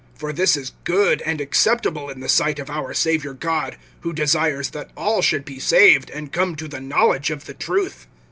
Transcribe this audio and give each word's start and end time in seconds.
(3)For 0.17 0.35
this 0.35 0.57
is 0.57 0.71
good 0.83 1.21
and 1.27 1.39
acceptable 1.39 2.09
in 2.09 2.21
the 2.21 2.27
sight 2.27 2.57
of 2.57 2.71
our 2.71 2.91
Savior 2.91 3.33
God; 3.35 3.77
(4)who 4.03 4.15
desires 4.15 4.71
that 4.71 4.89
all 4.97 5.21
should 5.21 5.45
be 5.45 5.59
saved, 5.59 6.09
and 6.09 6.33
come 6.33 6.55
to 6.55 6.67
the 6.67 6.81
knowledge 6.81 7.29
of 7.29 7.45
the 7.45 7.53
truth. 7.53 8.07